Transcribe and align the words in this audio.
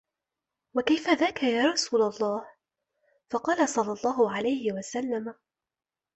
وَكَيْفَ 0.73 1.09
ذَاكَ 1.09 1.43
يَا 1.43 1.65
رَسُولَ 1.71 2.01
اللَّهِ؟ 2.01 2.45
فَقَالَ 3.31 3.69
صَلَّى 3.69 3.93
اللَّهُ 3.93 4.31
عَلَيْهِ 4.31 4.71
وَسَلَّمَ 4.73 5.33